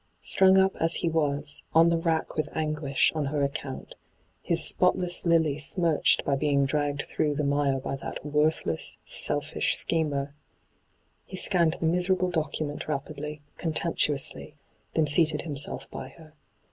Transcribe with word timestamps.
Strung 0.19 0.57
up 0.57 0.75
as 0.77 0.95
he 0.95 1.07
was— 1.09 1.63
on 1.75 1.89
the 1.89 1.97
rack 1.99 2.33
with 2.35 2.49
anguish 2.53 3.11
on 3.13 3.25
her 3.25 3.43
account, 3.43 3.93
his' 4.41 4.65
spotless 4.67 5.27
lily' 5.27 5.59
smirched 5.59 6.25
by 6.25 6.35
being 6.35 6.65
dragged 6.65 7.03
through 7.03 7.35
the 7.35 7.43
mire 7.43 7.79
by 7.79 7.95
that 7.95 8.25
worthless, 8.25 8.97
selfish 9.05 9.77
schemer— 9.77 10.33
he 11.27 11.37
scanned 11.37 11.73
the 11.79 11.85
miserable 11.85 12.31
document 12.31 12.87
rapidly, 12.87 13.41
contemptu 13.59 14.15
ously, 14.15 14.55
then 14.95 15.05
seated 15.05 15.43
himself 15.43 15.87
by 15.91 16.09
her. 16.09 16.33